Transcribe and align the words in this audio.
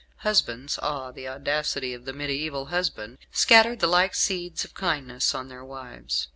Husbands 0.25 0.79
(ah, 0.81 1.11
the 1.11 1.27
audacity 1.27 1.93
of 1.93 2.05
the 2.05 2.11
mediaeval 2.11 2.65
husband) 2.73 3.19
scattered 3.31 3.81
the 3.81 3.85
like 3.87 4.15
seeds 4.15 4.65
of 4.65 4.73
kindness 4.73 5.35
on 5.35 5.47
their 5.47 5.63
wives. 5.63 6.27